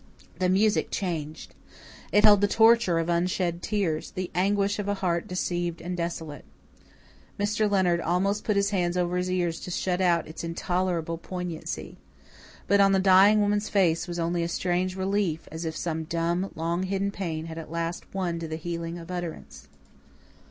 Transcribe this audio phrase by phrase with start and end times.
[0.39, 1.53] The music changed.
[2.11, 6.43] It held the torture of unshed tears, the anguish of a heart deceived and desolate.
[7.39, 7.69] Mr.
[7.69, 11.97] Leonard almost put his hands over his ears to shut out its intolerable poignancy.
[12.67, 16.49] But on the dying woman's face was only a strange relief, as if some dumb,
[16.55, 19.67] long hidden pain had at last won to the healing of utterance.